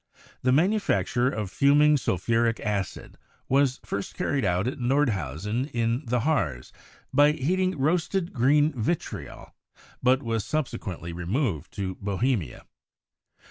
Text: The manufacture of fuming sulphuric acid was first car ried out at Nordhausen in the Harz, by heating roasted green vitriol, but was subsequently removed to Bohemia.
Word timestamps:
The 0.41 0.51
manufacture 0.51 1.29
of 1.29 1.51
fuming 1.51 1.95
sulphuric 1.95 2.59
acid 2.61 3.19
was 3.47 3.79
first 3.85 4.15
car 4.17 4.31
ried 4.31 4.43
out 4.43 4.65
at 4.67 4.79
Nordhausen 4.79 5.65
in 5.75 6.03
the 6.07 6.21
Harz, 6.21 6.73
by 7.13 7.33
heating 7.33 7.77
roasted 7.77 8.33
green 8.33 8.73
vitriol, 8.73 9.53
but 10.01 10.23
was 10.23 10.43
subsequently 10.43 11.13
removed 11.13 11.71
to 11.73 11.93
Bohemia. 12.01 12.65